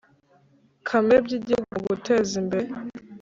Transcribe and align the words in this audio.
Kamere 0.87 1.19
by 1.25 1.31
igihugu 1.37 1.71
mu 1.75 1.81
guteza 1.87 2.33
imbere 2.41 2.67